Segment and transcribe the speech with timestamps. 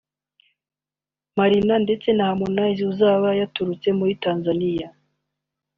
[1.37, 4.87] Marina ndetse na Harmonize uzaba yaturutse muri Tanzania